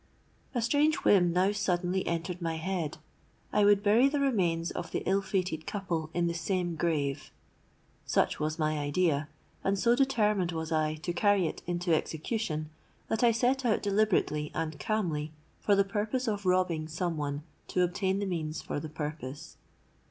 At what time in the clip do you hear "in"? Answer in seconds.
6.11-6.25